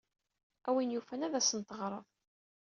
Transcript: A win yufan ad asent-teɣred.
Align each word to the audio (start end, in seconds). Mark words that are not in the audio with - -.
A 0.67 0.69
win 0.75 0.93
yufan 0.93 1.25
ad 1.25 1.33
asent-teɣred. 1.39 2.05